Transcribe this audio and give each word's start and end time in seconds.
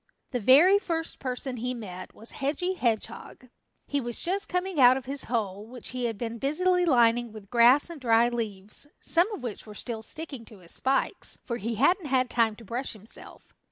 The 0.31 0.39
very 0.39 0.79
first 0.79 1.19
person 1.19 1.57
he 1.57 1.75
met 1.75 2.15
was 2.15 2.31
Hedgy 2.31 2.73
Hedgehog. 2.75 3.49
He 3.85 4.01
was 4.01 4.19
just 4.23 4.49
coming 4.49 4.79
out 4.79 4.97
of 4.97 5.05
his 5.05 5.25
hole, 5.25 5.63
which 5.67 5.89
he 5.89 6.05
had 6.05 6.17
been 6.17 6.39
busily 6.39 6.85
lining 6.85 7.31
with 7.31 7.51
grass 7.51 7.87
and 7.87 8.01
dry 8.01 8.27
leaves, 8.27 8.87
some 8.99 9.31
of 9.31 9.43
which 9.43 9.67
were 9.67 9.75
still 9.75 10.01
sticking 10.01 10.43
to 10.45 10.57
his 10.57 10.71
spikes, 10.71 11.37
for 11.45 11.57
he 11.57 11.75
hadn't 11.75 12.07
had 12.07 12.31
time 12.31 12.55
to 12.55 12.65
brush 12.65 12.93
himself. 12.93 13.53